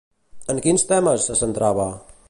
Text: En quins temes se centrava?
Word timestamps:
En 0.53 0.61
quins 0.67 0.87
temes 0.93 1.29
se 1.31 1.37
centrava? 1.43 1.89